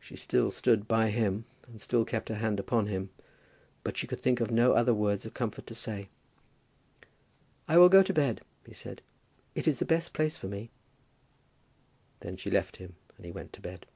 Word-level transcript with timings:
She 0.00 0.16
still 0.16 0.50
stood 0.50 0.88
by 0.88 1.10
him, 1.10 1.44
and 1.68 1.80
still 1.80 2.04
kept 2.04 2.28
her 2.28 2.34
hand 2.34 2.58
upon 2.58 2.88
him; 2.88 3.10
but 3.84 3.96
she 3.96 4.08
could 4.08 4.20
think 4.20 4.40
of 4.40 4.50
no 4.50 4.72
other 4.72 4.92
words 4.92 5.24
of 5.24 5.32
comfort 5.32 5.64
to 5.68 5.76
say. 5.76 6.08
"I 7.68 7.78
will 7.78 7.88
go 7.88 8.02
to 8.02 8.12
bed," 8.12 8.40
he 8.66 8.74
said. 8.74 9.00
"It 9.54 9.68
is 9.68 9.78
the 9.78 9.84
best 9.84 10.12
place 10.12 10.36
for 10.36 10.48
me." 10.48 10.70
Then 12.18 12.36
she 12.36 12.50
left 12.50 12.78
him, 12.78 12.96
and 13.16 13.24
he 13.26 13.30
went 13.30 13.52
to 13.52 13.60
bed. 13.60 13.86